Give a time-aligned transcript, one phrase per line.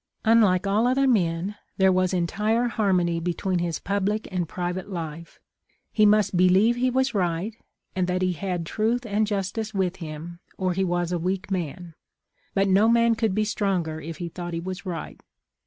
[0.33, 5.39] "Unlike all other men, there was entire harmony between his public and private life.
[5.91, 7.55] He must be lieve he was right,
[7.95, 11.51] and that he had truth and jus tice with him, or he was a weak
[11.51, 11.93] man;
[12.55, 15.21] but no man could be stronger if he thought he was right.